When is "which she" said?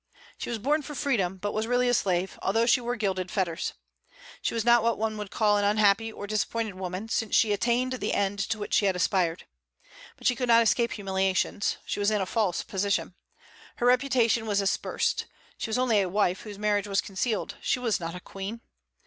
8.57-8.87